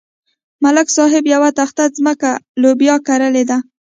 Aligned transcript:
ملک 0.63 0.87
صاحب 0.97 1.23
یوه 1.33 1.49
تخته 1.59 1.83
ځمکه 1.97 2.31
لوبیا 2.61 2.95
کرلې 3.07 3.43
ده. 3.49 3.57